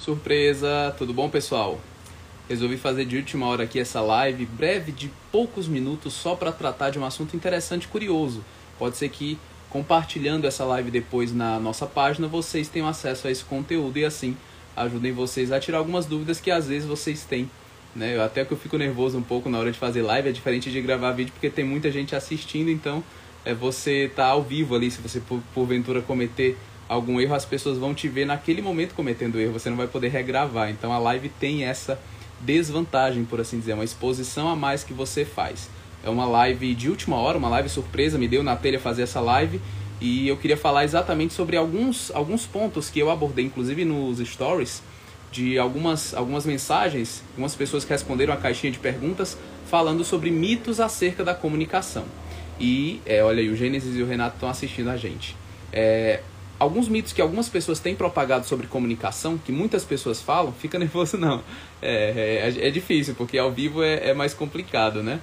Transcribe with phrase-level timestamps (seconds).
[0.00, 0.94] Surpresa!
[0.96, 1.78] Tudo bom, pessoal?
[2.48, 6.88] Resolvi fazer de última hora aqui essa live, breve de poucos minutos, só para tratar
[6.88, 8.42] de um assunto interessante e curioso.
[8.78, 13.44] Pode ser que compartilhando essa live depois na nossa página, vocês tenham acesso a esse
[13.44, 14.38] conteúdo e assim
[14.74, 17.50] ajudem vocês a tirar algumas dúvidas que às vezes vocês têm.
[17.94, 18.16] Né?
[18.16, 20.70] Eu, até que eu fico nervoso um pouco na hora de fazer live, é diferente
[20.70, 23.04] de gravar vídeo porque tem muita gente assistindo, então
[23.44, 26.56] é você tá ao vivo ali, se você por, porventura cometer
[26.90, 30.08] algum erro, as pessoas vão te ver naquele momento cometendo erro, você não vai poder
[30.08, 30.70] regravar.
[30.70, 31.96] Então a live tem essa
[32.40, 35.70] desvantagem, por assim dizer, uma exposição a mais que você faz.
[36.02, 39.20] É uma live de última hora, uma live surpresa, me deu na telha fazer essa
[39.20, 39.60] live
[40.00, 44.82] e eu queria falar exatamente sobre alguns, alguns pontos que eu abordei, inclusive nos stories,
[45.30, 50.80] de algumas, algumas mensagens, algumas pessoas que responderam a caixinha de perguntas falando sobre mitos
[50.80, 52.04] acerca da comunicação.
[52.58, 55.36] E, é, olha aí, o Gênesis e o Renato estão assistindo a gente.
[55.72, 56.20] É,
[56.60, 61.16] alguns mitos que algumas pessoas têm propagado sobre comunicação, que muitas pessoas falam, fica nervoso
[61.16, 61.42] não.
[61.80, 65.20] É, é, é difícil, porque ao vivo é, é, mais complicado, né?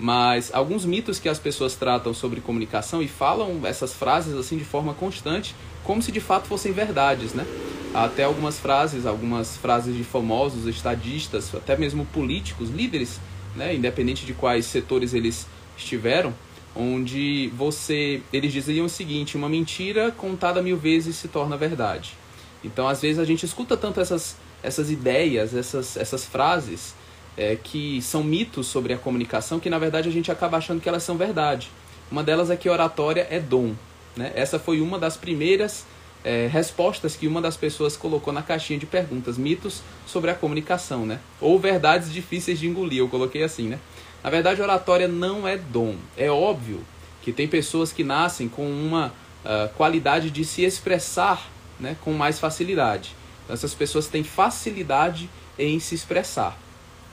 [0.00, 4.64] Mas alguns mitos que as pessoas tratam sobre comunicação e falam essas frases assim de
[4.64, 5.54] forma constante,
[5.84, 7.44] como se de fato fossem verdades, né?
[7.92, 13.20] Até algumas frases, algumas frases de famosos estadistas, até mesmo políticos, líderes,
[13.56, 13.74] né?
[13.74, 16.32] Independente de quais setores eles estiveram,
[16.78, 22.14] onde você eles diziam o seguinte uma mentira contada mil vezes se torna verdade.
[22.62, 26.94] Então às vezes a gente escuta tanto essas essas ideias essas essas frases
[27.36, 30.88] é, que são mitos sobre a comunicação que na verdade a gente acaba achando que
[30.88, 31.68] elas são verdade.
[32.10, 33.74] Uma delas é que oratória é dom
[34.16, 34.32] né?
[34.36, 35.84] essa foi uma das primeiras
[36.24, 41.04] é, respostas que uma das pessoas colocou na caixinha de perguntas mitos sobre a comunicação
[41.04, 41.18] né?
[41.40, 43.80] Ou verdades difíceis de engolir eu coloquei assim né
[44.22, 45.96] na verdade, oratória não é dom.
[46.16, 46.84] É óbvio
[47.22, 49.12] que tem pessoas que nascem com uma
[49.44, 53.14] uh, qualidade de se expressar né, com mais facilidade.
[53.44, 56.56] Então, essas pessoas têm facilidade em se expressar.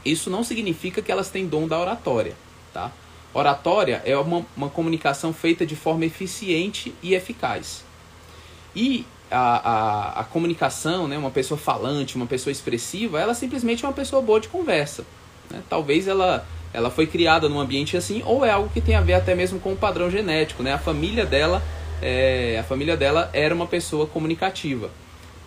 [0.03, 2.35] Isso não significa que elas têm dom da oratória.
[2.73, 2.91] Tá?
[3.33, 7.83] Oratória é uma, uma comunicação feita de forma eficiente e eficaz.
[8.75, 13.87] E a, a, a, comunicação, né, uma pessoa falante, uma pessoa expressiva, ela simplesmente é
[13.87, 15.05] uma pessoa boa de conversa.
[15.49, 15.61] Né?
[15.69, 19.13] Talvez ela ela foi criada num ambiente assim, ou é algo que tem a ver
[19.13, 20.73] até mesmo com o padrão genético, né?
[20.73, 21.63] A família dela,
[22.01, 24.89] é, a família dela era uma pessoa comunicativa.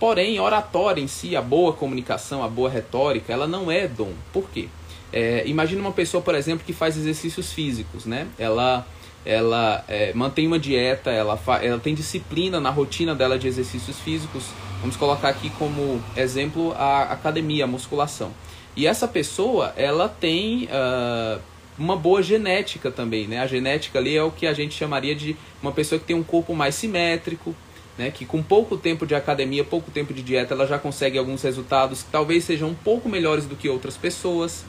[0.00, 4.12] Porém, oratória em si, a boa comunicação, a boa retórica, ela não é dom.
[4.32, 4.68] Por quê?
[5.12, 8.26] É, imagina uma pessoa, por exemplo, que faz exercícios físicos, né?
[8.38, 8.86] Ela,
[9.26, 14.44] ela é, mantém uma dieta, ela, ela tem disciplina na rotina dela de exercícios físicos.
[14.80, 18.30] Vamos colocar aqui como exemplo a academia, a musculação.
[18.78, 21.40] E essa pessoa, ela tem uh,
[21.76, 23.40] uma boa genética também, né?
[23.40, 26.22] A genética ali é o que a gente chamaria de uma pessoa que tem um
[26.22, 27.56] corpo mais simétrico,
[27.98, 28.12] né?
[28.12, 32.04] Que com pouco tempo de academia, pouco tempo de dieta, ela já consegue alguns resultados
[32.04, 34.64] que talvez sejam um pouco melhores do que outras pessoas.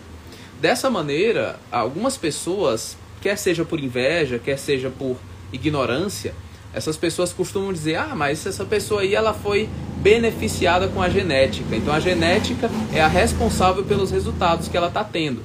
[0.60, 5.18] Dessa maneira, algumas pessoas, quer seja por inveja, quer seja por
[5.54, 6.34] ignorância,
[6.80, 9.70] essas pessoas costumam dizer: "Ah, mas essa pessoa aí ela foi
[10.02, 11.76] beneficiada com a genética.
[11.76, 15.44] Então a genética é a responsável pelos resultados que ela está tendo.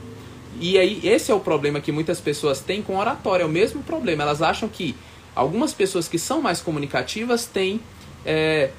[0.61, 3.83] E aí esse é o problema que muitas pessoas têm com oratória, é o mesmo
[3.83, 4.23] problema.
[4.23, 4.95] Elas acham que
[5.35, 7.81] algumas pessoas que são mais comunicativas têm,
[8.25, 8.71] é,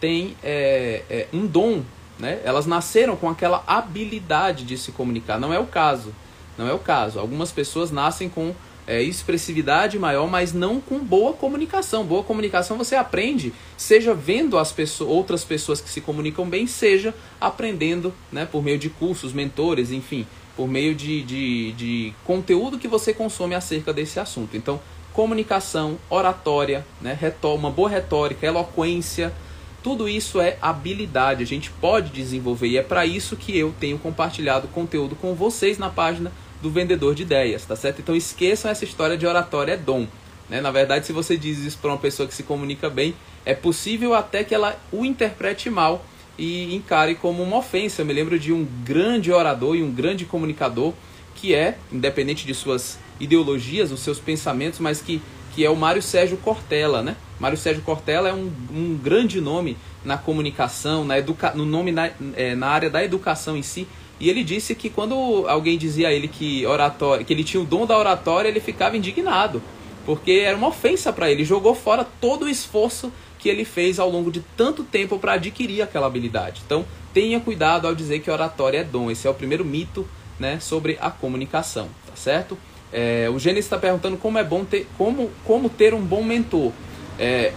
[0.00, 1.82] têm é, é, um dom,
[2.18, 2.40] né?
[2.44, 5.38] Elas nasceram com aquela habilidade de se comunicar.
[5.38, 6.14] Não é o caso.
[6.56, 7.18] Não é o caso.
[7.18, 8.54] Algumas pessoas nascem com
[8.88, 12.06] é, expressividade maior, mas não com boa comunicação.
[12.06, 17.14] Boa comunicação você aprende, seja vendo as pessoas, outras pessoas que se comunicam bem, seja
[17.38, 22.88] aprendendo né, por meio de cursos, mentores, enfim, por meio de, de, de conteúdo que
[22.88, 24.56] você consome acerca desse assunto.
[24.56, 24.80] Então,
[25.12, 29.34] comunicação, oratória, né, uma boa retórica, eloquência,
[29.82, 33.98] tudo isso é habilidade, a gente pode desenvolver e é para isso que eu tenho
[33.98, 36.32] compartilhado conteúdo com vocês na página
[36.62, 38.00] do vendedor de ideias, tá certo?
[38.00, 40.06] Então esqueçam essa história de oratória é dom.
[40.48, 40.60] Né?
[40.60, 43.14] Na verdade, se você diz isso para uma pessoa que se comunica bem,
[43.44, 46.04] é possível até que ela o interprete mal
[46.38, 48.02] e encare como uma ofensa.
[48.02, 50.92] Eu me lembro de um grande orador e um grande comunicador
[51.34, 55.20] que é, independente de suas ideologias, os seus pensamentos, mas que,
[55.54, 57.16] que é o Mário Sérgio Cortella, né?
[57.38, 62.10] Mário Sérgio Cortella é um, um grande nome na comunicação, na educa no nome na,
[62.34, 63.86] é, na área da educação em si,
[64.20, 67.66] e ele disse que quando alguém dizia a ele que oratória, que ele tinha o
[67.66, 69.62] dom da oratória, ele ficava indignado,
[70.04, 74.10] porque era uma ofensa para ele, jogou fora todo o esforço que ele fez ao
[74.10, 76.62] longo de tanto tempo para adquirir aquela habilidade.
[76.66, 76.84] Então,
[77.14, 79.10] tenha cuidado ao dizer que oratória é dom.
[79.10, 82.58] Esse é o primeiro mito, né, sobre a comunicação, tá certo?
[82.92, 86.72] É, o Gênesis está perguntando como é bom ter, como, como ter um bom mentor.
[87.18, 87.52] É,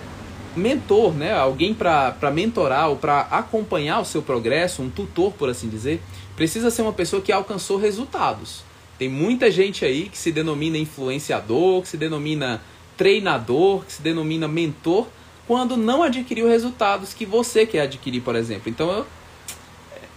[0.55, 1.33] mentor, né?
[1.33, 6.01] alguém para mentorar ou para acompanhar o seu progresso, um tutor, por assim dizer,
[6.41, 8.63] precisa ser uma pessoa que alcançou resultados.
[8.97, 12.63] Tem muita gente aí que se denomina influenciador, que se denomina
[12.97, 15.05] treinador, que se denomina mentor,
[15.47, 18.71] quando não adquiriu resultados que você quer adquirir, por exemplo.
[18.71, 19.05] Então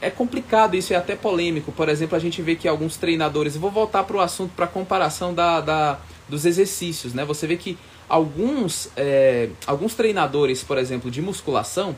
[0.00, 1.70] é complicado isso, é até polêmico.
[1.72, 5.34] Por exemplo, a gente vê que alguns treinadores, vou voltar para o assunto para comparação
[5.34, 7.22] da, da, dos exercícios, né?
[7.26, 7.76] Você vê que
[8.08, 11.94] alguns, é, alguns treinadores, por exemplo, de musculação,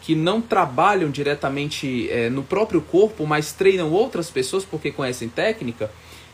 [0.00, 5.90] que não trabalham diretamente é, no próprio corpo, mas treinam outras pessoas porque conhecem técnica,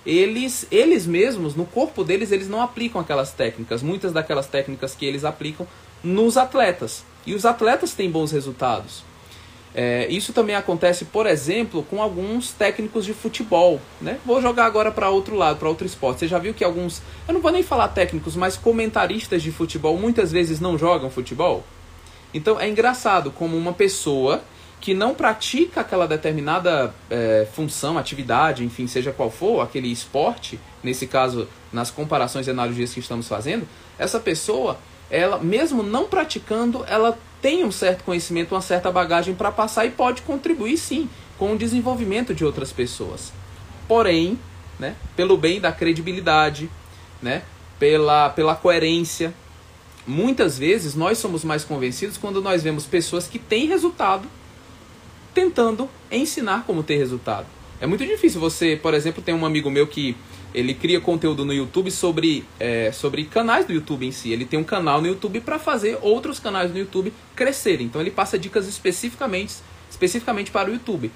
[0.06, 3.82] eles, eles mesmos, no corpo deles, eles não aplicam aquelas técnicas.
[3.82, 5.66] Muitas daquelas técnicas que eles aplicam
[6.02, 7.04] nos atletas.
[7.26, 9.02] E os atletas têm bons resultados.
[9.74, 13.80] É, isso também acontece, por exemplo, com alguns técnicos de futebol.
[14.00, 14.18] Né?
[14.24, 16.20] Vou jogar agora para outro lado, para outro esporte.
[16.20, 19.96] Você já viu que alguns, eu não vou nem falar técnicos, mas comentaristas de futebol
[19.98, 21.64] muitas vezes não jogam futebol?
[22.34, 24.42] Então é engraçado como uma pessoa
[24.80, 31.06] que não pratica aquela determinada é, função, atividade, enfim, seja qual for, aquele esporte, nesse
[31.06, 33.66] caso, nas comparações e analogias que estamos fazendo,
[33.98, 34.76] essa pessoa,
[35.10, 39.90] ela, mesmo não praticando, ela tem um certo conhecimento, uma certa bagagem para passar e
[39.90, 41.08] pode contribuir sim
[41.38, 43.32] com o desenvolvimento de outras pessoas.
[43.88, 44.38] Porém,
[44.78, 46.68] né, pelo bem da credibilidade,
[47.22, 47.42] né,
[47.78, 49.32] pela, pela coerência,
[50.06, 54.28] muitas vezes nós somos mais convencidos quando nós vemos pessoas que têm resultado
[55.34, 57.46] tentando ensinar como ter resultado.
[57.80, 60.16] É muito difícil você, por exemplo, tem um amigo meu que
[60.54, 64.30] ele cria conteúdo no YouTube sobre, é, sobre canais do YouTube em si.
[64.30, 67.86] Ele tem um canal no YouTube para fazer outros canais no YouTube crescerem.
[67.86, 69.56] Então ele passa dicas especificamente,
[69.90, 71.10] especificamente para o YouTube.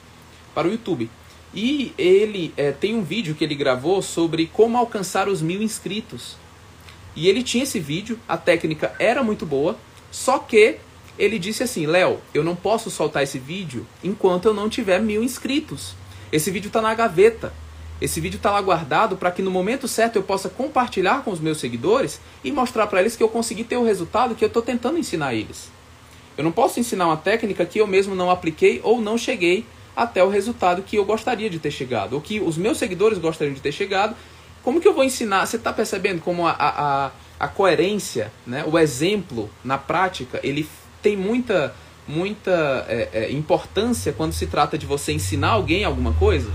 [0.52, 1.08] Para o YouTube.
[1.55, 6.37] E ele é, tem um vídeo que ele gravou sobre como alcançar os mil inscritos.
[7.16, 9.76] E ele tinha esse vídeo, a técnica era muito boa,
[10.10, 10.76] só que
[11.19, 15.22] ele disse assim: Léo, eu não posso soltar esse vídeo enquanto eu não tiver mil
[15.22, 15.94] inscritos.
[16.31, 17.52] Esse vídeo está na gaveta.
[18.00, 21.40] Esse vídeo está lá guardado para que no momento certo eu possa compartilhar com os
[21.40, 24.62] meus seguidores e mostrar para eles que eu consegui ter o resultado que eu estou
[24.62, 25.69] tentando ensinar eles.
[26.37, 29.66] Eu não posso ensinar uma técnica que eu mesmo não apliquei ou não cheguei
[29.96, 33.52] até o resultado que eu gostaria de ter chegado, ou que os meus seguidores gostariam
[33.52, 34.14] de ter chegado.
[34.68, 35.46] Como que eu vou ensinar?
[35.46, 37.10] Você está percebendo como a, a,
[37.40, 38.66] a coerência, né?
[38.70, 40.68] o exemplo na prática, ele
[41.00, 41.74] tem muita,
[42.06, 46.52] muita é, é, importância quando se trata de você ensinar alguém alguma coisa.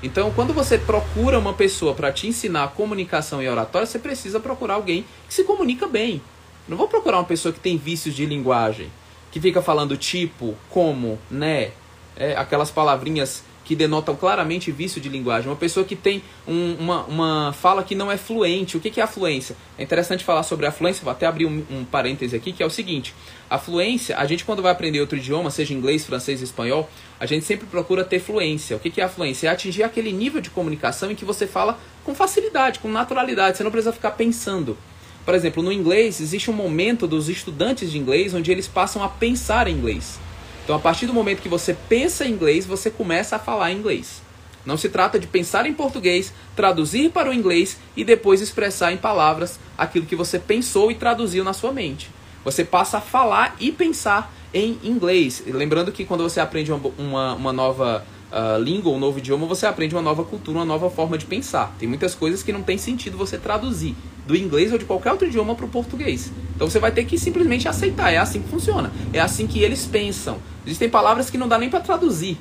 [0.00, 4.74] Então, quando você procura uma pessoa para te ensinar comunicação e oratória, você precisa procurar
[4.74, 6.22] alguém que se comunica bem.
[6.68, 8.92] Não vou procurar uma pessoa que tem vícios de linguagem,
[9.32, 11.72] que fica falando tipo, como, né,
[12.16, 15.50] é, aquelas palavrinhas que denotam claramente vício de linguagem.
[15.50, 18.76] Uma pessoa que tem um, uma, uma fala que não é fluente.
[18.76, 19.56] O que, que é a fluência?
[19.76, 22.66] É interessante falar sobre a fluência, vou até abrir um, um parêntese aqui, que é
[22.66, 23.12] o seguinte.
[23.50, 27.44] A fluência, a gente quando vai aprender outro idioma, seja inglês, francês, espanhol, a gente
[27.44, 28.76] sempre procura ter fluência.
[28.76, 29.48] O que, que é a fluência?
[29.48, 33.64] É atingir aquele nível de comunicação em que você fala com facilidade, com naturalidade, você
[33.64, 34.78] não precisa ficar pensando.
[35.24, 39.08] Por exemplo, no inglês, existe um momento dos estudantes de inglês onde eles passam a
[39.08, 40.20] pensar em inglês.
[40.66, 44.20] Então, a partir do momento que você pensa em inglês, você começa a falar inglês.
[44.64, 48.96] Não se trata de pensar em português, traduzir para o inglês e depois expressar em
[48.96, 52.10] palavras aquilo que você pensou e traduziu na sua mente.
[52.44, 55.40] Você passa a falar e pensar em inglês.
[55.46, 58.04] Lembrando que quando você aprende uma, uma, uma nova
[58.36, 61.74] uh, língua, um novo idioma, você aprende uma nova cultura, uma nova forma de pensar.
[61.78, 65.26] Tem muitas coisas que não tem sentido você traduzir do inglês ou de qualquer outro
[65.26, 66.30] idioma para o português.
[66.54, 68.12] Então você vai ter que simplesmente aceitar.
[68.12, 68.92] É assim que funciona.
[69.12, 70.38] É assim que eles pensam.
[70.66, 72.36] Existem palavras que não dá nem para traduzir.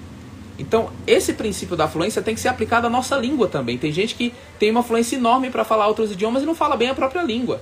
[0.57, 3.77] Então, esse princípio da fluência tem que ser aplicado à nossa língua também.
[3.77, 6.89] Tem gente que tem uma fluência enorme para falar outros idiomas e não fala bem
[6.89, 7.61] a própria língua.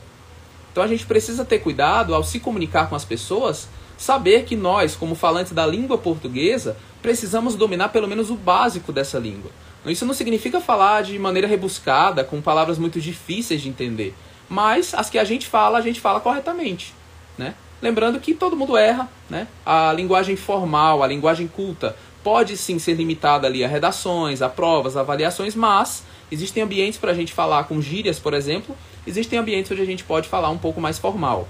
[0.72, 4.96] Então, a gente precisa ter cuidado ao se comunicar com as pessoas, saber que nós,
[4.96, 9.52] como falantes da língua portuguesa, precisamos dominar pelo menos o básico dessa língua.
[9.86, 14.16] Isso não significa falar de maneira rebuscada, com palavras muito difíceis de entender,
[14.48, 16.96] mas as que a gente fala, a gente fala corretamente,
[17.38, 17.54] né?
[17.82, 19.46] Lembrando que todo mundo erra, né?
[19.66, 24.96] A linguagem formal, a linguagem culta, pode sim ser limitada ali a redações, a provas,
[24.96, 28.74] a avaliações, mas existem ambientes para a gente falar com gírias, por exemplo,
[29.06, 31.46] existem ambientes onde a gente pode falar um pouco mais formal.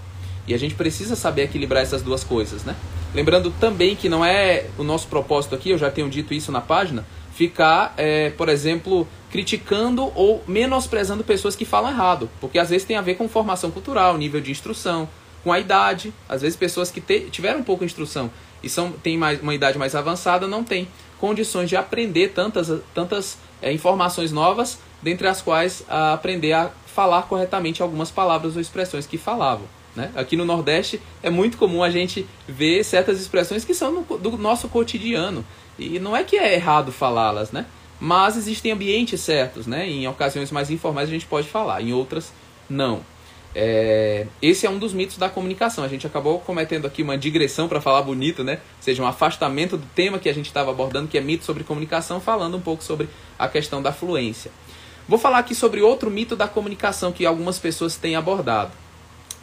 [0.48, 2.76] E a gente precisa saber equilibrar essas duas coisas, né?
[3.14, 6.62] Lembrando também que não é o nosso propósito aqui, eu já tenho dito isso na
[6.62, 12.86] página, ficar, é, por exemplo, criticando ou menosprezando pessoas que falam errado, porque às vezes
[12.86, 15.08] tem a ver com formação cultural, nível de instrução,
[15.44, 16.14] com a idade.
[16.28, 18.32] Às vezes pessoas que te, tiveram um pouco instrução
[18.64, 20.88] e são, têm mais, uma idade mais avançada não têm
[21.20, 27.24] condições de aprender tantas, tantas é, informações novas, dentre as quais a aprender a falar
[27.24, 29.68] corretamente algumas palavras ou expressões que falavam.
[29.96, 30.12] Né?
[30.16, 34.38] Aqui no Nordeste é muito comum a gente ver certas expressões que são no, do
[34.38, 35.46] nosso cotidiano.
[35.78, 37.66] E não é que é errado falá-las, né?
[38.00, 39.88] Mas existem ambientes certos, né?
[39.88, 42.34] Em ocasiões mais informais a gente pode falar, em outras
[42.70, 43.02] não.
[43.56, 45.84] É, esse é um dos mitos da comunicação.
[45.84, 48.54] A gente acabou cometendo aqui uma digressão para falar bonito, né?
[48.54, 51.64] Ou seja, um afastamento do tema que a gente estava abordando, que é mito sobre
[51.64, 53.08] comunicação, falando um pouco sobre
[53.38, 54.52] a questão da fluência.
[55.08, 58.72] Vou falar aqui sobre outro mito da comunicação que algumas pessoas têm abordado.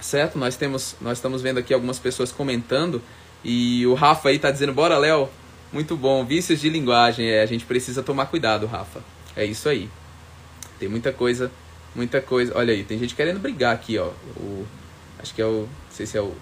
[0.01, 0.39] Certo?
[0.39, 3.03] Nós temos, nós estamos vendo aqui algumas pessoas comentando
[3.45, 5.29] e o Rafa aí está dizendo: "Bora, Léo,
[5.73, 6.25] muito bom.
[6.25, 7.29] Vícios de linguagem.
[7.29, 9.01] É, a gente precisa tomar cuidado, Rafa.
[9.37, 9.89] É isso aí.
[10.79, 11.51] Tem muita coisa,
[11.95, 12.53] muita coisa.
[12.57, 14.09] Olha aí, tem gente querendo brigar aqui, ó.
[14.37, 14.67] O,
[15.19, 15.63] acho que é o.
[15.63, 16.37] Não sei se é o, o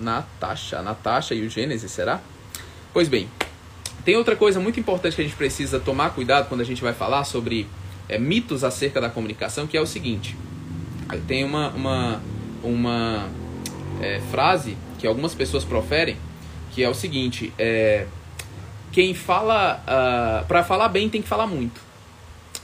[0.00, 0.82] Natasha.
[0.82, 2.20] Natasha e o Gênesis, será?
[2.92, 3.28] Pois bem,
[4.04, 6.92] tem outra coisa muito importante que a gente precisa tomar cuidado quando a gente vai
[6.92, 7.66] falar sobre
[8.08, 10.36] é, mitos acerca da comunicação, que é o seguinte.
[11.26, 12.22] Tem uma, uma,
[12.62, 13.28] uma
[14.00, 16.16] é, frase que algumas pessoas proferem,
[16.72, 18.06] que é o seguinte: é,
[18.92, 19.76] quem fala.
[19.76, 21.80] Uh, ah, para falar bem tem que falar muito.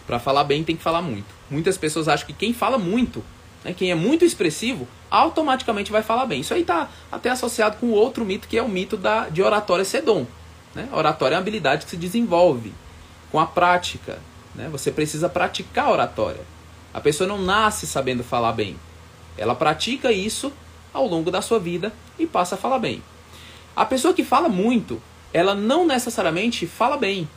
[0.06, 1.26] Para falar bem tem que falar muito.
[1.50, 3.24] Muitas pessoas acham que quem fala muito,
[3.64, 6.40] né, quem é muito expressivo, automaticamente vai falar bem.
[6.40, 9.84] Isso aí está até associado com outro mito, que é o mito da, de oratória
[9.84, 10.26] ser dom.
[10.74, 10.88] Né?
[10.92, 12.72] Oratória é uma habilidade que se desenvolve
[13.30, 14.18] com a prática.
[14.54, 14.68] Né?
[14.70, 16.42] Você precisa praticar oratória.
[16.92, 18.76] A pessoa não nasce sabendo falar bem.
[19.36, 20.52] Ela pratica isso
[20.92, 23.02] ao longo da sua vida e passa a falar bem.
[23.74, 25.00] A pessoa que fala muito,
[25.32, 27.28] ela não necessariamente fala bem.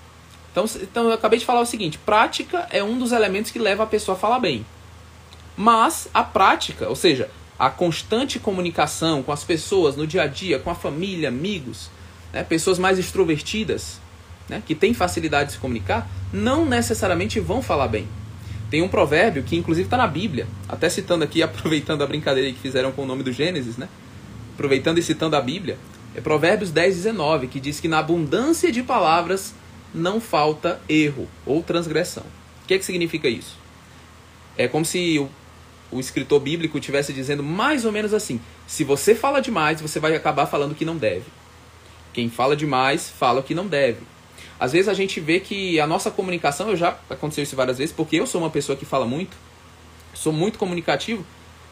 [0.51, 3.83] Então, então eu acabei de falar o seguinte: prática é um dos elementos que leva
[3.83, 4.65] a pessoa a falar bem.
[5.55, 7.29] Mas a prática, ou seja,
[7.59, 11.89] a constante comunicação com as pessoas no dia a dia, com a família, amigos,
[12.31, 13.99] né, pessoas mais extrovertidas,
[14.47, 18.07] né, que têm facilidade de se comunicar, não necessariamente vão falar bem.
[18.69, 22.59] Tem um provérbio que inclusive está na Bíblia, até citando aqui, aproveitando a brincadeira que
[22.59, 23.89] fizeram com o nome do Gênesis, né?
[24.53, 25.77] Aproveitando e citando a Bíblia,
[26.15, 29.53] é Provérbios 10, 19, que diz que na abundância de palavras
[29.93, 32.23] não falta erro ou transgressão.
[32.63, 33.57] O que, é que significa isso?
[34.57, 35.29] É como se o,
[35.91, 40.15] o escritor bíblico estivesse dizendo mais ou menos assim: se você fala demais, você vai
[40.15, 41.25] acabar falando que não deve.
[42.13, 43.99] Quem fala demais, fala o que não deve.
[44.59, 47.95] Às vezes a gente vê que a nossa comunicação, eu já aconteceu isso várias vezes,
[47.95, 49.37] porque eu sou uma pessoa que fala muito,
[50.13, 51.25] sou muito comunicativo,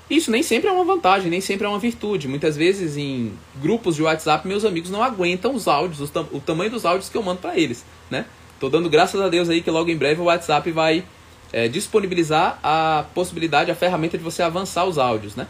[0.09, 2.29] isso nem sempre é uma vantagem, nem sempre é uma virtude.
[2.29, 6.85] Muitas vezes em grupos de WhatsApp meus amigos não aguentam os áudios, o tamanho dos
[6.85, 8.25] áudios que eu mando para eles, né?
[8.57, 11.03] Tô dando graças a Deus aí que logo em breve o WhatsApp vai
[11.51, 15.47] é, disponibilizar a possibilidade, a ferramenta de você avançar os áudios, né?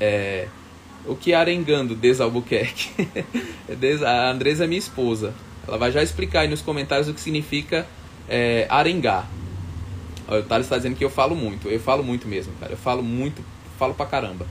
[0.00, 0.48] É,
[1.06, 3.08] o que arengando desde Albuquerque?
[4.06, 5.34] a Andresa é minha esposa.
[5.70, 7.86] Ela vai já explicar aí nos comentários o que significa
[8.28, 9.28] é, arengar.
[10.26, 11.68] O Thales está dizendo que eu falo muito.
[11.68, 12.72] Eu falo muito mesmo, cara.
[12.72, 13.40] Eu falo muito,
[13.78, 14.46] falo pra caramba.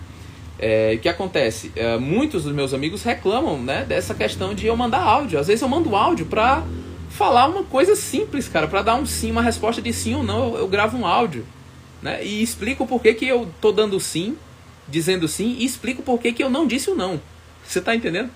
[0.58, 1.74] É, o que acontece?
[1.76, 5.38] É, muitos dos meus amigos reclamam né, dessa questão de eu mandar áudio.
[5.38, 6.64] Às vezes eu mando áudio pra
[7.10, 8.68] falar uma coisa simples, cara.
[8.68, 10.54] Pra dar um sim, uma resposta de sim ou não.
[10.54, 11.46] Eu, eu gravo um áudio.
[12.02, 14.38] Né, e explico por que, que eu tô dando sim,
[14.88, 17.20] dizendo sim, e explico por que, que eu não disse o não.
[17.66, 18.32] Você tá entendendo?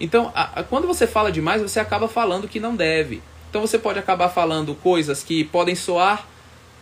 [0.00, 3.22] Então, a, a, quando você fala demais, você acaba falando que não deve.
[3.50, 6.26] Então você pode acabar falando coisas que podem soar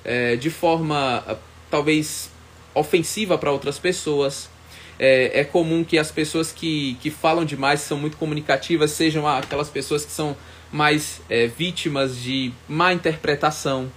[0.04, 1.37] é, de forma ah,
[1.70, 2.30] talvez
[2.75, 4.50] ofensiva para outras pessoas.
[4.98, 9.68] É, é, comum que as pessoas que, que falam demais, são muito comunicativas, sejam aquelas
[9.68, 10.37] pessoas que são
[10.72, 13.90] mais é, vítimas de má interpretação.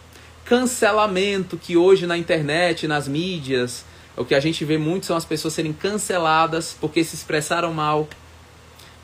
[0.45, 3.83] Cancelamento, que hoje na internet, nas mídias,
[4.15, 8.07] o que a gente vê muito são as pessoas serem canceladas porque se expressaram mal.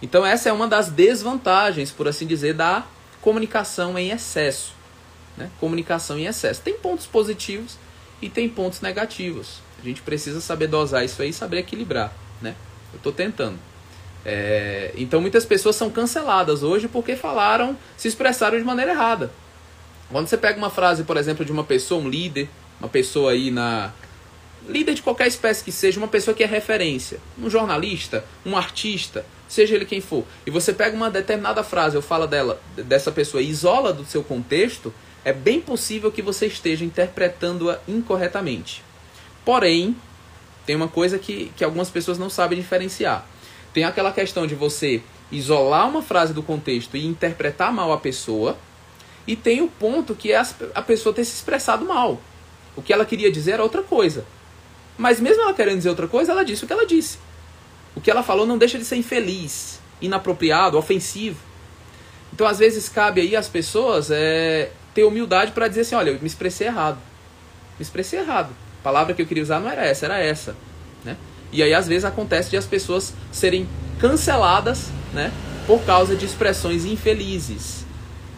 [0.02, 2.86] Então, essa é uma das desvantagens, por assim dizer, da
[3.22, 4.78] comunicação em excesso
[5.38, 5.52] né?
[5.60, 6.62] comunicação em excesso.
[6.62, 7.78] Tem pontos positivos
[8.22, 9.62] e tem pontos negativos.
[9.80, 12.12] A gente precisa saber dosar isso aí e saber equilibrar.
[12.42, 12.56] Né?
[12.92, 13.60] Eu estou tentando.
[14.26, 19.32] É, então muitas pessoas são canceladas hoje porque falaram, se expressaram de maneira errada.
[20.12, 22.50] Quando você pega uma frase, por exemplo, de uma pessoa, um líder,
[22.80, 23.92] uma pessoa aí na.
[24.68, 29.26] Líder de qualquer espécie que seja, uma pessoa que é referência, um jornalista, um artista,
[29.48, 33.42] seja ele quem for, e você pega uma determinada frase, eu falo dela, dessa pessoa,
[33.42, 38.84] e isola do seu contexto, é bem possível que você esteja interpretando-a incorretamente.
[39.44, 39.96] Porém,
[40.66, 43.26] tem uma coisa que, que algumas pessoas não sabem diferenciar.
[43.74, 45.02] Tem aquela questão de você
[45.32, 48.58] isolar uma frase do contexto e interpretar mal a pessoa,
[49.26, 50.42] e tem o ponto que é
[50.74, 52.22] a pessoa ter se expressado mal.
[52.76, 54.26] O que ela queria dizer era outra coisa.
[54.98, 57.20] Mas mesmo ela querendo dizer outra coisa, ela disse o que ela disse.
[57.98, 61.40] O que ela falou não deixa de ser infeliz, inapropriado, ofensivo.
[62.32, 66.20] Então, às vezes, cabe aí às pessoas é, ter humildade para dizer assim, olha, eu
[66.22, 67.00] me expressei errado.
[67.80, 68.52] Me expressei errado.
[68.82, 70.56] A palavra que eu queria usar não era essa, era essa.
[71.04, 71.18] Né?
[71.52, 73.68] E aí às vezes acontece de as pessoas serem
[74.00, 75.32] canceladas, né,
[75.66, 77.84] por causa de expressões infelizes.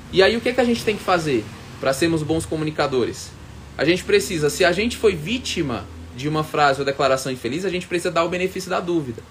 [0.10, 1.44] E aí o que, que a gente tem que fazer
[1.82, 3.30] para sermos bons comunicadores?
[3.78, 5.86] A gente precisa, se a gente foi vítima
[6.16, 9.22] de uma frase ou declaração infeliz, a gente precisa dar o benefício da dúvida.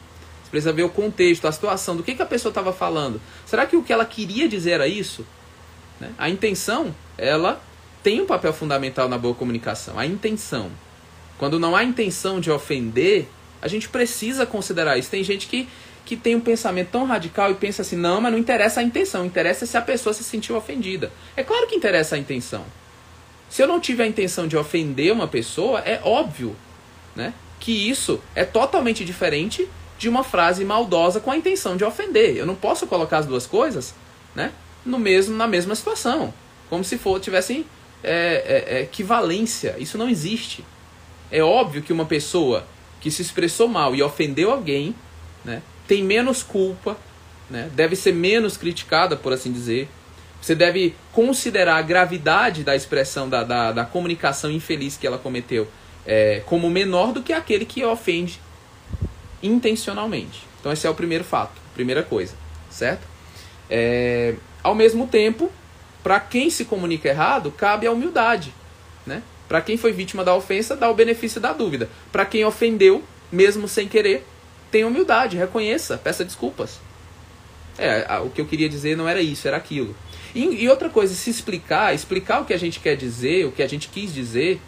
[0.49, 3.21] Você precisa ver o contexto, a situação, do que, que a pessoa estava falando.
[3.45, 5.27] Será que o que ela queria dizer era isso?
[6.01, 6.11] Né?
[6.17, 7.61] A intenção, ela
[8.03, 9.99] tem um papel fundamental na boa comunicação.
[9.99, 10.71] A intenção.
[11.37, 13.29] Quando não há intenção de ofender,
[13.61, 15.11] a gente precisa considerar isso.
[15.11, 15.69] Tem gente que,
[16.07, 19.27] que tem um pensamento tão radical e pensa assim: não, mas não interessa a intenção,
[19.27, 21.13] interessa se a pessoa se sentiu ofendida.
[21.37, 22.65] É claro que interessa a intenção.
[23.51, 26.57] Se eu não tiver a intenção de ofender uma pessoa, é óbvio
[27.15, 32.37] né, que isso é totalmente diferente de uma frase maldosa com a intenção de ofender.
[32.37, 33.95] Eu não posso colocar as duas coisas
[34.35, 34.53] né,
[34.87, 36.33] no mesmo, na mesma situação.
[36.71, 37.67] Como se for, tivessem
[38.03, 39.75] é, é, é, equivalência.
[39.79, 40.65] Isso não existe.
[41.31, 42.65] É óbvio que uma pessoa
[43.01, 44.95] que se expressou mal e ofendeu alguém
[45.45, 46.97] né, tem menos culpa,
[47.51, 49.89] né, deve ser menos criticada, por assim dizer.
[50.41, 55.67] Você deve considerar a gravidade da expressão, da, da, da comunicação infeliz que ela cometeu
[56.07, 58.41] é, como menor do que aquele que ofende
[59.43, 60.47] intencionalmente.
[60.61, 62.35] Então, esse é o primeiro fato, primeira coisa,
[62.71, 63.07] certo?
[63.71, 65.51] É, ao mesmo tempo,
[66.03, 68.53] para quem se comunica errado, cabe a humildade.
[69.07, 69.23] Né?
[69.49, 71.89] Para quem foi vítima da ofensa, dá o benefício da dúvida.
[72.11, 74.27] Para quem ofendeu, mesmo sem querer,
[74.71, 76.81] tenha humildade, reconheça, peça desculpas.
[77.79, 79.95] É, o que eu queria dizer não era isso, era aquilo.
[80.35, 83.63] E, e, outra coisa, se explicar, explicar o que a gente quer dizer, o que
[83.63, 84.61] a gente quis dizer,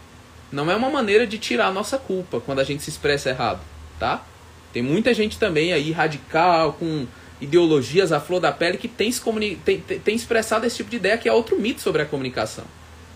[0.50, 3.60] não é uma maneira de tirar a nossa culpa quando a gente se expressa errado,
[3.98, 4.24] tá?
[4.72, 7.06] Tem muita gente também aí radical, com
[7.40, 10.96] ideologias à flor da pele, que tem, se comuni tem, tem expressado esse tipo de
[10.96, 12.64] ideia, que é outro mito sobre a comunicação.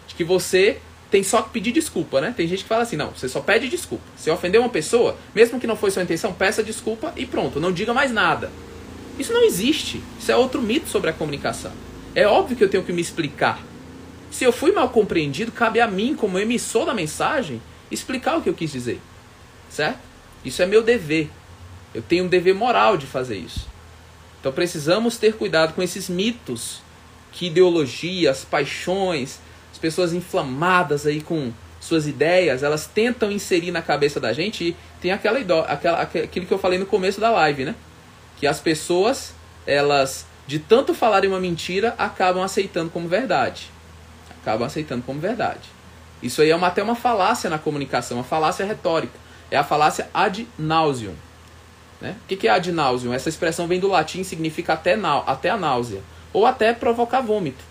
[0.06, 0.78] De que você
[1.10, 2.34] tem só que pedir desculpa, né?
[2.36, 4.04] Tem gente que fala assim, não, você só pede desculpa.
[4.16, 7.70] Se ofendeu uma pessoa, mesmo que não foi sua intenção, peça desculpa e pronto, não
[7.70, 8.50] diga mais nada.
[9.18, 10.02] Isso não existe.
[10.18, 11.72] Isso é outro mito sobre a comunicação.
[12.14, 13.62] É óbvio que eu tenho que me explicar.
[14.30, 18.48] Se eu fui mal compreendido, cabe a mim, como emissor da mensagem, explicar o que
[18.48, 19.00] eu quis dizer.
[19.70, 20.00] Certo?
[20.44, 21.30] Isso é meu dever.
[21.94, 23.68] Eu tenho um dever moral de fazer isso.
[24.40, 26.82] Então precisamos ter cuidado com esses mitos
[27.32, 29.38] que ideologias, paixões,
[29.72, 34.76] as pessoas inflamadas aí com suas ideias, elas tentam inserir na cabeça da gente e
[35.00, 37.74] tem aquela, aquela aquilo que eu falei no começo da live, né?
[38.38, 39.34] Que as pessoas,
[39.66, 43.70] elas de tanto falarem uma mentira, acabam aceitando como verdade.
[44.42, 45.70] Acabam aceitando como verdade.
[46.22, 49.18] Isso aí é uma, até uma falácia na comunicação, uma falácia retórica.
[49.50, 51.14] É a falácia ad nauseum.
[52.04, 52.16] Né?
[52.22, 53.14] O que é ad nauseum?
[53.14, 54.94] Essa expressão vem do latim e significa até,
[55.26, 56.02] até a náusea,
[56.34, 57.64] ou até provocar vômito.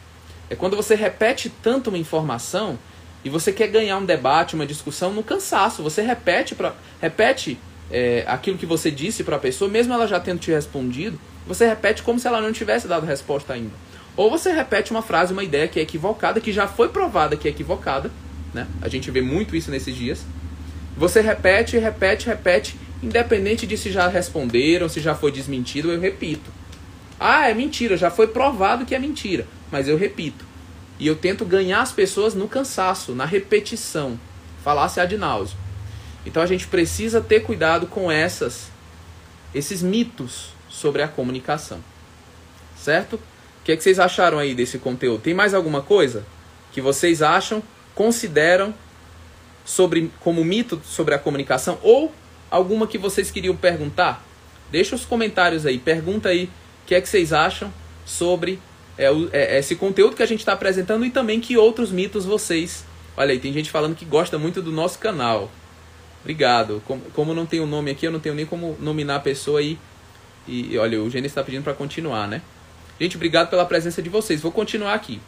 [0.49, 2.79] É quando você repete tanto uma informação
[3.23, 5.83] e você quer ganhar um debate, uma discussão no cansaço.
[5.83, 7.59] Você repete, pra, repete
[7.91, 11.67] é, aquilo que você disse para a pessoa, mesmo ela já tendo te respondido, você
[11.67, 13.73] repete como se ela não tivesse dado resposta ainda.
[14.17, 17.47] Ou você repete uma frase, uma ideia que é equivocada, que já foi provada que
[17.47, 18.09] é equivocada.
[18.51, 18.65] Né?
[18.81, 20.25] A gente vê muito isso nesses dias.
[20.97, 26.49] Você repete, repete, repete, Independente de se já responderam, se já foi desmentido, eu repito.
[27.19, 30.45] Ah, é mentira, já foi provado que é mentira, mas eu repito.
[30.97, 34.17] E eu tento ganhar as pessoas no cansaço, na repetição.
[34.63, 35.19] Falar-se ad.
[36.25, 38.71] Então a gente precisa ter cuidado com essas
[39.53, 41.83] esses mitos sobre a comunicação.
[42.77, 43.17] Certo?
[43.17, 45.21] O que, é que vocês acharam aí desse conteúdo?
[45.21, 46.25] Tem mais alguma coisa
[46.71, 47.61] que vocês acham,
[47.93, 48.73] consideram
[49.65, 52.13] sobre como mito sobre a comunicação ou
[52.53, 54.23] alguma que vocês queriam perguntar?
[54.71, 57.73] Deixa os comentários aí, pergunta aí o que é que vocês acham
[58.05, 58.59] sobre
[58.95, 62.85] é, é, esse conteúdo que a gente está apresentando e também que outros mitos vocês.
[63.17, 65.49] Olha aí, tem gente falando que gosta muito do nosso canal.
[66.21, 66.81] Obrigado.
[66.85, 69.59] Como, como não tem o nome aqui, eu não tenho nem como nominar a pessoa
[69.59, 69.79] aí.
[70.47, 72.41] E, e olha, o Gênesis está pedindo para continuar, né?
[72.99, 74.41] Gente, obrigado pela presença de vocês.
[74.41, 75.19] Vou continuar aqui.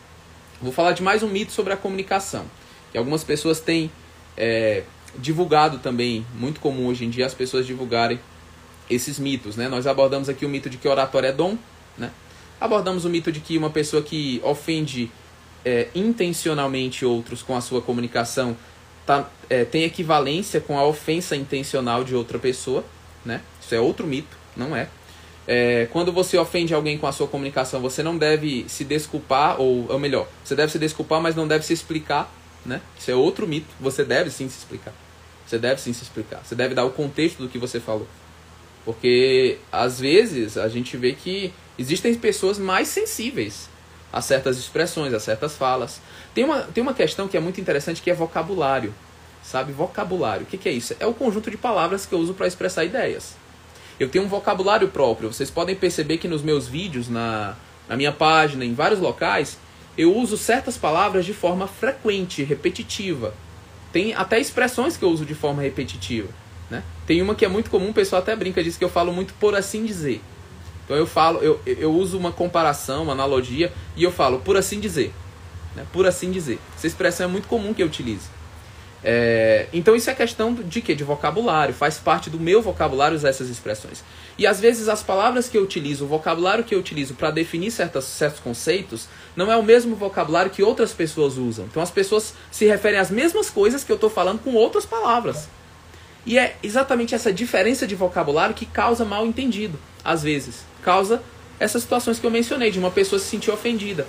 [0.61, 2.45] Vou falar de mais um mito sobre a comunicação.
[2.91, 3.91] Que algumas pessoas têm
[4.38, 4.83] é,
[5.19, 8.19] divulgado também, muito comum hoje em dia as pessoas divulgarem
[8.89, 9.67] esses mitos, né?
[9.67, 11.58] Nós abordamos aqui o mito de que oratório é dom,
[11.97, 12.12] né?
[12.60, 15.12] Abordamos o mito de que uma pessoa que ofende
[15.63, 18.56] é, intencionalmente outros com a sua comunicação
[19.06, 22.84] tá, é, tem equivalência com a ofensa intencional de outra pessoa,
[23.25, 23.41] né?
[23.60, 24.88] Isso é outro mito, não é?
[25.47, 25.88] é?
[25.91, 29.99] Quando você ofende alguém com a sua comunicação, você não deve se desculpar, ou, ou
[29.99, 32.32] melhor, você deve se desculpar, mas não deve se explicar,
[32.65, 32.82] né?
[32.97, 33.73] Isso é outro mito.
[33.80, 34.93] Você deve sim se explicar.
[35.45, 36.41] Você deve sim se explicar.
[36.43, 38.08] Você deve dar o contexto do que você falou.
[38.84, 43.69] Porque às vezes a gente vê que existem pessoas mais sensíveis
[44.12, 45.99] a certas expressões, a certas falas.
[46.34, 48.93] Tem uma, tem uma questão que é muito interessante que é vocabulário.
[49.43, 49.71] sabe?
[49.71, 50.43] Vocabulário.
[50.43, 50.95] O que, que é isso?
[50.99, 53.36] É o conjunto de palavras que eu uso para expressar ideias.
[53.99, 55.31] Eu tenho um vocabulário próprio.
[55.31, 57.55] Vocês podem perceber que nos meus vídeos, na,
[57.88, 59.58] na minha página, em vários locais,
[59.97, 63.34] eu uso certas palavras de forma frequente, repetitiva.
[63.95, 66.27] Tem até expressões que eu uso de forma repetitiva.
[66.69, 66.84] Né?
[67.08, 69.34] Tem uma que é muito comum, o pessoal até brinca, diz que eu falo muito
[69.36, 70.21] por assim dizer.
[70.84, 74.81] Então eu falo, eu, eu uso uma comparação, uma analogia, e eu falo por assim
[74.81, 75.13] dizer.
[75.77, 75.86] Né?
[75.93, 76.60] Por assim dizer.
[76.75, 78.27] Essa expressão é muito comum que eu utilize.
[79.07, 80.95] É, então isso é questão de quê?
[80.95, 81.75] De vocabulário.
[81.75, 84.03] Faz parte do meu vocabulário usar essas expressões.
[84.35, 87.69] E às vezes as palavras que eu utilizo, o vocabulário que eu utilizo para definir
[87.69, 91.65] certas, certos conceitos, não é o mesmo vocabulário que outras pessoas usam.
[91.65, 95.47] Então as pessoas se referem às mesmas coisas que eu estou falando com outras palavras.
[96.25, 100.61] E é exatamente essa diferença de vocabulário que causa mal entendido, às vezes.
[100.81, 101.21] Causa
[101.59, 104.07] essas situações que eu mencionei, de uma pessoa se sentir ofendida.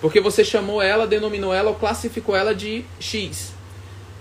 [0.00, 3.59] Porque você chamou ela, denominou ela ou classificou ela de X.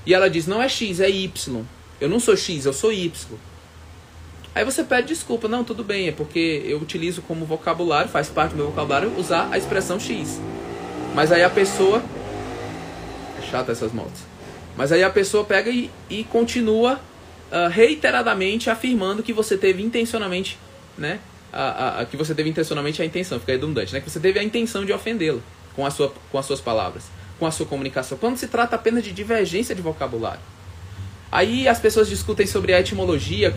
[0.06, 1.64] E ela diz: não é X, é Y.
[2.00, 3.12] Eu não sou X, eu sou Y.
[4.56, 5.48] Aí você pede desculpa.
[5.48, 9.50] Não, tudo bem, é porque eu utilizo como vocabulário, faz parte do meu vocabulário, usar
[9.52, 10.40] a expressão X.
[11.14, 12.02] Mas aí a pessoa.
[13.38, 14.22] É chata essas motos.
[14.76, 17.00] Mas aí a pessoa pega e, e continua
[17.52, 20.58] uh, reiteradamente afirmando que você teve intencionalmente,
[20.98, 21.20] né?
[21.52, 24.00] A, a, a, que você teve intencionalmente a intenção, fica redundante, né?
[24.00, 25.42] Que você teve a intenção de ofendê-la
[25.76, 29.04] com, a sua, com as suas palavras com a sua comunicação, quando se trata apenas
[29.04, 30.42] de divergência de vocabulário.
[31.32, 33.54] Aí as pessoas discutem sobre a etimologia,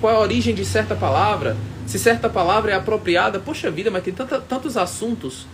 [0.00, 3.38] qual é a origem de certa palavra, se certa palavra é apropriada.
[3.38, 5.46] Poxa vida, mas tem tanta, tantos assuntos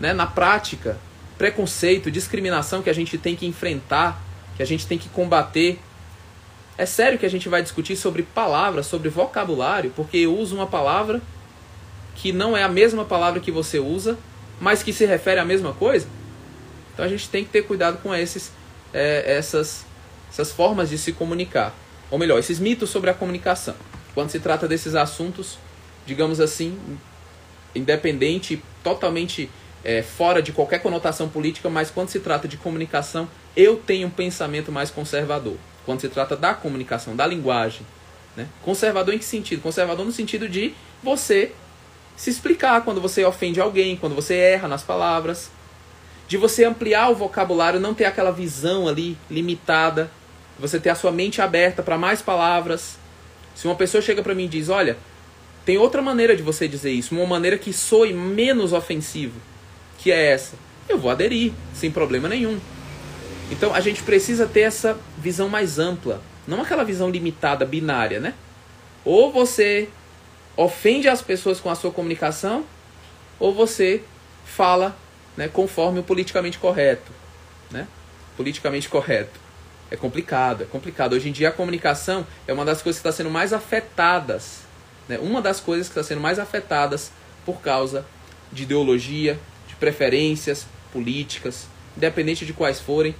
[0.00, 0.98] né, na prática,
[1.36, 4.20] preconceito, discriminação que a gente tem que enfrentar,
[4.56, 5.78] que a gente tem que combater.
[6.78, 10.66] É sério que a gente vai discutir sobre palavras, sobre vocabulário, porque eu uso uma
[10.66, 11.20] palavra
[12.14, 14.18] que não é a mesma palavra que você usa,
[14.58, 16.06] mas que se refere à mesma coisa?
[17.02, 18.52] Então a gente tem que ter cuidado com esses,
[18.94, 19.84] é, essas,
[20.30, 21.74] essas formas de se comunicar.
[22.08, 23.74] Ou melhor, esses mitos sobre a comunicação.
[24.14, 25.58] Quando se trata desses assuntos,
[26.06, 26.78] digamos assim,
[27.74, 29.50] independente, totalmente
[29.82, 34.10] é, fora de qualquer conotação política, mas quando se trata de comunicação, eu tenho um
[34.10, 35.56] pensamento mais conservador.
[35.84, 37.84] Quando se trata da comunicação, da linguagem.
[38.36, 38.46] Né?
[38.62, 39.60] Conservador em que sentido?
[39.60, 41.50] Conservador no sentido de você
[42.16, 45.50] se explicar quando você ofende alguém, quando você erra nas palavras,
[46.32, 50.10] de você ampliar o vocabulário, não ter aquela visão ali limitada,
[50.58, 52.96] você ter a sua mente aberta para mais palavras.
[53.54, 54.96] Se uma pessoa chega para mim e diz: "Olha,
[55.66, 59.38] tem outra maneira de você dizer isso, uma maneira que soe menos ofensivo,
[59.98, 60.56] que é essa".
[60.88, 62.58] Eu vou aderir, sem problema nenhum.
[63.50, 68.32] Então a gente precisa ter essa visão mais ampla, não aquela visão limitada, binária, né?
[69.04, 69.86] Ou você
[70.56, 72.64] ofende as pessoas com a sua comunicação,
[73.38, 74.02] ou você
[74.46, 74.96] fala
[75.36, 77.10] né, conforme o politicamente correto.
[77.70, 77.86] Né?
[78.36, 79.40] Politicamente correto.
[79.90, 81.14] É complicado, é complicado.
[81.14, 84.60] Hoje em dia a comunicação é uma das coisas que está sendo mais afetadas.
[85.08, 85.18] Né?
[85.18, 87.12] Uma das coisas que está sendo mais afetadas
[87.44, 88.04] por causa
[88.50, 91.66] de ideologia, de preferências políticas,
[91.96, 93.14] independente de quais forem.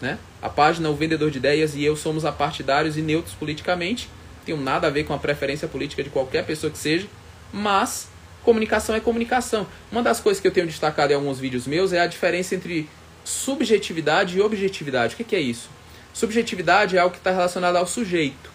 [0.00, 0.18] Né?
[0.40, 4.08] A página O Vendedor de Ideias e eu somos apartidários e neutros politicamente.
[4.38, 7.06] Não tem nada a ver com a preferência política de qualquer pessoa que seja,
[7.52, 8.08] mas
[8.44, 9.66] Comunicação é comunicação.
[9.90, 12.88] Uma das coisas que eu tenho destacado em alguns vídeos meus é a diferença entre
[13.24, 15.14] subjetividade e objetividade.
[15.14, 15.70] O que, é isso?
[16.12, 18.50] Subjetividade é algo que está relacionado ao sujeito,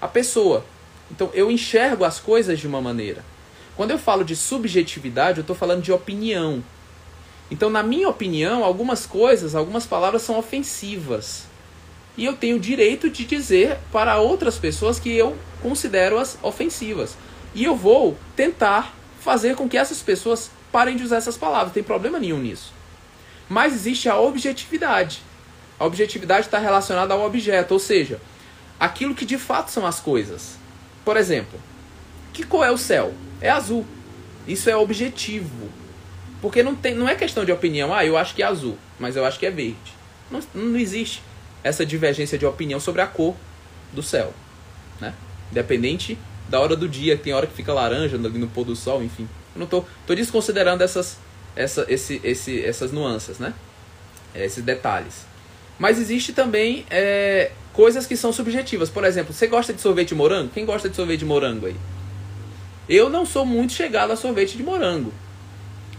[0.00, 0.64] a pessoa.
[1.10, 3.24] Então eu enxergo as coisas de uma maneira.
[3.76, 6.62] Quando eu falo de subjetividade, eu estou falando de opinião.
[7.50, 11.44] Então, na minha opinião, algumas coisas, algumas palavras são ofensivas.
[12.16, 17.16] E eu tenho o direito de dizer para outras pessoas que eu considero as ofensivas.
[17.58, 21.70] E eu vou tentar fazer com que essas pessoas parem de usar essas palavras.
[21.70, 22.72] Não tem problema nenhum nisso.
[23.48, 25.24] Mas existe a objetividade.
[25.76, 28.20] A objetividade está relacionada ao objeto, ou seja,
[28.78, 30.56] aquilo que de fato são as coisas.
[31.04, 31.58] Por exemplo,
[32.32, 33.12] que cor é o céu?
[33.40, 33.84] É azul.
[34.46, 35.68] Isso é objetivo.
[36.40, 39.16] Porque não, tem, não é questão de opinião, ah, eu acho que é azul, mas
[39.16, 39.94] eu acho que é verde.
[40.30, 41.24] Não, não existe
[41.64, 43.34] essa divergência de opinião sobre a cor
[43.92, 44.32] do céu.
[45.00, 45.12] Né?
[45.50, 46.16] Independente
[46.48, 49.28] da hora do dia, tem hora que fica laranja no, no pôr do sol, enfim.
[49.54, 51.18] Eu não tô, tô desconsiderando essas,
[51.54, 53.52] essa, esse, esse, essas nuances, né?
[54.34, 55.26] É, esses detalhes.
[55.78, 58.90] Mas existe também é, coisas que são subjetivas.
[58.90, 60.50] Por exemplo, você gosta de sorvete de morango?
[60.52, 61.76] Quem gosta de sorvete de morango aí?
[62.88, 65.12] Eu não sou muito chegado a sorvete de morango.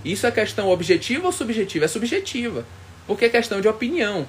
[0.04, 1.86] Isso é questão objetiva ou subjetiva?
[1.86, 2.66] É subjetiva.
[3.06, 4.28] Porque é questão de opinião.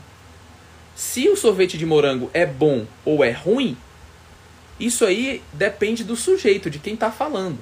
[0.94, 3.76] Se o sorvete de morango é bom ou é ruim,
[4.80, 7.58] isso aí depende do sujeito, de quem está falando.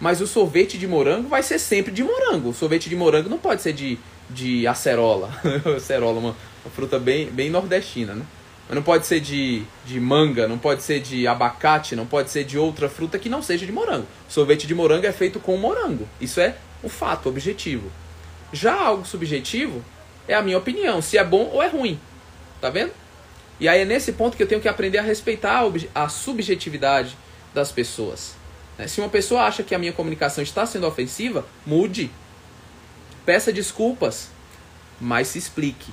[0.00, 2.50] Mas o sorvete de morango vai ser sempre de morango.
[2.50, 3.98] O sorvete de morango não pode ser de,
[4.30, 5.30] de acerola.
[5.76, 8.24] acerola, uma, uma fruta bem, bem nordestina, né?
[8.66, 12.44] Mas não pode ser de, de manga, não pode ser de abacate, não pode ser
[12.44, 14.06] de outra fruta que não seja de morango.
[14.28, 16.08] Sorvete de morango é feito com morango.
[16.20, 17.90] Isso é um fato objetivo.
[18.52, 19.84] Já algo subjetivo
[20.28, 21.98] é a minha opinião, se é bom ou é ruim.
[22.60, 22.92] Tá vendo?
[23.60, 25.62] E aí é nesse ponto que eu tenho que aprender a respeitar
[25.94, 27.16] a, a subjetividade
[27.54, 28.34] das pessoas.
[28.78, 28.88] Né?
[28.88, 32.10] Se uma pessoa acha que a minha comunicação está sendo ofensiva, mude.
[33.26, 34.30] Peça desculpas,
[34.98, 35.92] mas se explique.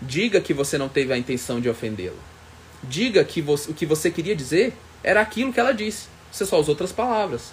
[0.00, 2.16] Diga que você não teve a intenção de ofendê-la.
[2.82, 4.72] Diga que o que você queria dizer
[5.04, 6.08] era aquilo que ela disse.
[6.32, 7.52] Você só usou outras palavras.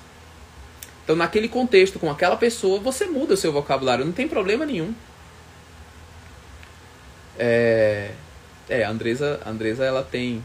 [1.03, 4.93] Então, naquele contexto, com aquela pessoa, você muda o seu vocabulário, não tem problema nenhum.
[7.37, 8.11] É,
[8.69, 10.43] é a Andresa, a Andresa ela tem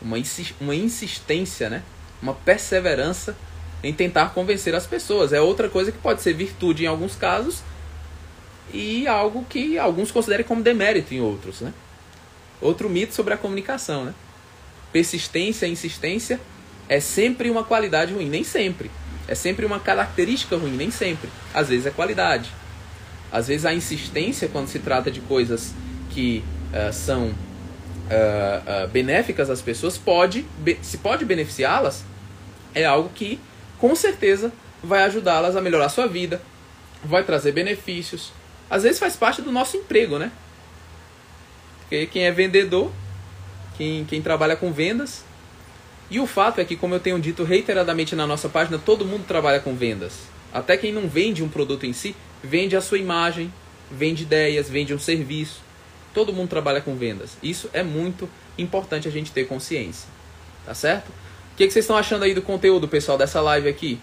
[0.00, 0.16] uma,
[0.60, 1.82] uma insistência, né?
[2.20, 3.36] uma perseverança
[3.82, 5.32] em tentar convencer as pessoas.
[5.32, 7.62] É outra coisa que pode ser virtude em alguns casos
[8.72, 11.72] e algo que alguns considerem como demérito em outros, né?
[12.60, 14.14] Outro mito sobre a comunicação, né?
[14.92, 16.40] Persistência, insistência
[16.88, 18.90] é sempre uma qualidade ruim, nem sempre.
[19.28, 21.30] É sempre uma característica ruim, nem sempre.
[21.54, 22.50] Às vezes é qualidade.
[23.30, 25.74] Às vezes a insistência, quando se trata de coisas
[26.10, 27.32] que uh, são
[28.08, 30.44] uh, uh, benéficas às pessoas, pode,
[30.82, 32.04] se pode beneficiá-las,
[32.74, 33.38] é algo que
[33.78, 36.40] com certeza vai ajudá-las a melhorar a sua vida,
[37.04, 38.32] vai trazer benefícios,
[38.70, 40.30] às vezes faz parte do nosso emprego, né?
[41.80, 42.92] Porque quem é vendedor,
[43.76, 45.24] quem, quem trabalha com vendas.
[46.10, 49.24] E o fato é que, como eu tenho dito reiteradamente na nossa página, todo mundo
[49.26, 50.12] trabalha com vendas.
[50.52, 53.52] Até quem não vende um produto em si, vende a sua imagem,
[53.90, 55.60] vende ideias, vende um serviço.
[56.14, 57.36] Todo mundo trabalha com vendas.
[57.42, 60.08] Isso é muito importante a gente ter consciência.
[60.64, 61.08] Tá certo?
[61.08, 64.00] O que, que vocês estão achando aí do conteúdo, pessoal, dessa live aqui?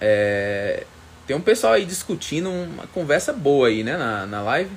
[0.00, 0.84] É,
[1.26, 4.70] tem um pessoal aí discutindo uma conversa boa aí, né, na, na live.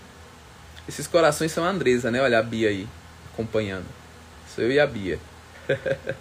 [0.88, 2.20] Esses corações são a Andresa, né?
[2.22, 2.88] Olha a Bia aí,
[3.32, 3.86] acompanhando.
[4.54, 5.20] Sou eu e a Bia.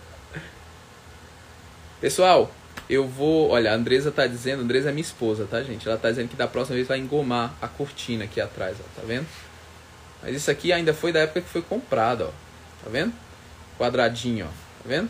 [2.01, 2.53] Pessoal,
[2.89, 3.51] eu vou.
[3.51, 4.61] Olha, a Andresa tá dizendo.
[4.61, 5.87] A Andresa é minha esposa, tá, gente?
[5.89, 9.01] Ela tá dizendo que da próxima vez vai engomar a cortina aqui atrás, ó.
[9.01, 9.27] Tá vendo?
[10.23, 12.85] Mas isso aqui ainda foi da época que foi comprado, ó.
[12.85, 13.13] Tá vendo?
[13.79, 14.49] Quadradinho, ó.
[14.49, 15.09] Tá vendo?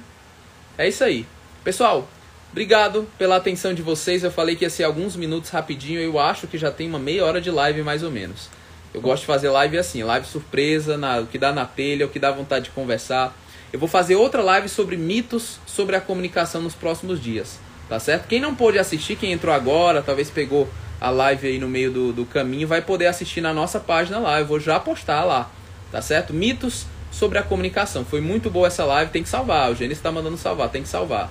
[0.76, 1.26] É isso aí.
[1.64, 2.08] Pessoal,
[2.50, 4.24] Obrigado pela atenção de vocês.
[4.24, 6.00] Eu falei que ia ser alguns minutos rapidinho.
[6.00, 8.48] Eu acho que já tem uma meia hora de live mais ou menos.
[8.92, 12.08] Eu gosto de fazer live assim, live surpresa, na, o que dá na telha, o
[12.08, 13.36] que dá vontade de conversar.
[13.70, 17.58] Eu vou fazer outra live sobre mitos sobre a comunicação nos próximos dias.
[17.88, 18.27] Tá certo?
[18.27, 20.68] Quem não pôde assistir, quem entrou agora, talvez pegou
[21.01, 24.38] a live aí no meio do, do caminho, vai poder assistir na nossa página lá.
[24.40, 25.51] Eu vou já postar lá.
[25.90, 26.35] Tá certo?
[26.35, 28.05] Mitos sobre a comunicação.
[28.05, 29.70] Foi muito boa essa live, tem que salvar.
[29.70, 31.31] O Gênesis está mandando salvar, tem que salvar.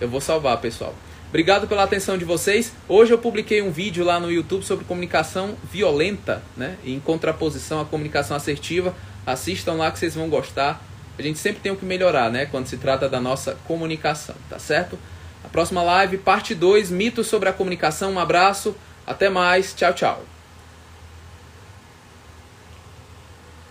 [0.00, 0.94] Eu vou salvar, pessoal.
[1.28, 2.72] Obrigado pela atenção de vocês.
[2.88, 6.76] Hoje eu publiquei um vídeo lá no YouTube sobre comunicação violenta, né?
[6.84, 8.94] Em contraposição à comunicação assertiva.
[9.26, 10.82] Assistam lá que vocês vão gostar.
[11.18, 12.46] A gente sempre tem o que melhorar, né?
[12.46, 14.98] Quando se trata da nossa comunicação, tá certo?
[15.46, 18.12] A próxima live, parte 2, mitos sobre a comunicação.
[18.12, 20.35] Um abraço, até mais, tchau, tchau.